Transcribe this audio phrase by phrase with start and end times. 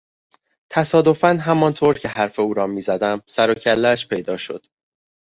[0.69, 4.65] تصادفا همانطور که حرف او را میزدم سر و کلهاش پیدا شد.